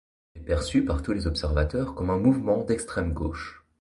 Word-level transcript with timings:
Il 0.33 0.41
est 0.41 0.45
perçu 0.45 0.83
par 0.83 1.03
tous 1.03 1.11
les 1.13 1.27
observateurs 1.27 1.93
comme 1.93 2.09
un 2.09 2.17
mouvement 2.17 2.63
d'extrême 2.63 3.13
gauche. 3.13 3.63